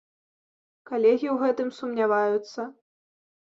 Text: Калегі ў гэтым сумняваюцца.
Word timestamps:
Калегі 0.91 1.27
ў 1.33 1.37
гэтым 1.43 1.69
сумняваюцца. 1.81 2.61